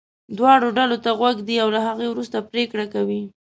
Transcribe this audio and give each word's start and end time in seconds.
دواړو 0.37 0.67
ډلو 0.77 0.97
ته 1.03 1.09
غوږ 1.19 1.35
ږدي 1.41 1.55
او 1.63 1.69
له 1.75 1.79
هغې 1.87 2.07
وروسته 2.09 2.37
پرېکړه 2.51 2.85
کوي. 2.93 3.21